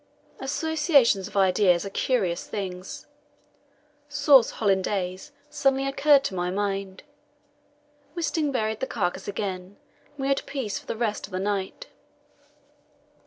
[0.39, 3.05] Associations of ideas are curious things;
[4.09, 7.03] "sauce hollandaise" suddenly occurred to my mind.
[8.15, 9.77] Wisting buried the carcass again,
[10.15, 11.85] and we had peace for the rest of the night.